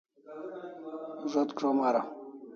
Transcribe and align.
Zo't 1.31 1.53
krom 1.57 1.77
araw 1.89 2.05